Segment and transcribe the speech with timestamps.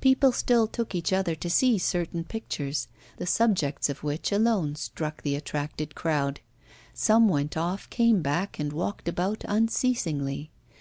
[0.00, 5.22] People still took each other to see certain pictures, the subjects of which alone struck
[5.26, 6.38] and attracted the crowd.
[6.94, 10.52] Some went off, came back, and walked about unceasingly.